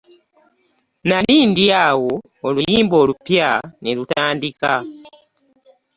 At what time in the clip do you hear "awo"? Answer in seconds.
1.85-2.11